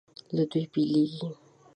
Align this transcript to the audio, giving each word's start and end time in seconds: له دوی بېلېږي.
له 0.35 0.43
دوی 0.51 0.63
بېلېږي. 0.73 1.27